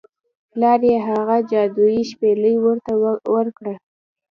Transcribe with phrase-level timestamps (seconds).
[0.51, 2.93] پلار یې هغه جادويي شپیلۍ ورته
[3.35, 3.73] ورکړه.